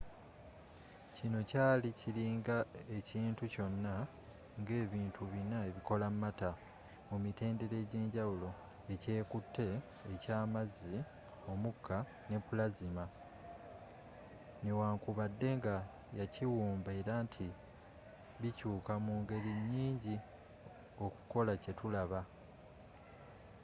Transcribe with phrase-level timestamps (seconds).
[1.15, 2.57] kino kyali kiringa
[2.97, 3.95] ekintu kyonna
[4.59, 6.53] nga ebintu bina ebikola matter
[7.09, 8.49] mu mitendera egyenjawulo:
[8.93, 9.67] ekyekute
[10.13, 10.95] e’kyamazzi
[11.51, 11.97] omuka
[12.29, 13.05] ne plasma
[14.63, 15.75] ne wankubadde nga
[16.19, 17.47] yakiwumba era nti
[18.41, 20.15] bikyuka mu ngeri nyingi
[21.05, 22.21] okukola kye tulaba